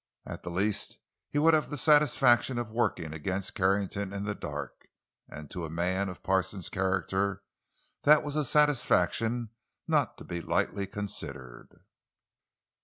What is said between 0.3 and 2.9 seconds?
the least, he would have the satisfaction of